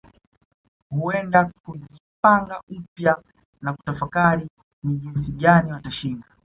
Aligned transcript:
Huenda 0.89 1.51
kujipanga 1.65 2.61
upya 2.69 3.17
na 3.61 3.73
kutafakari 3.73 4.49
ni 4.83 4.95
jinsi 4.97 5.31
gani 5.31 5.71
watashinda 5.71 6.25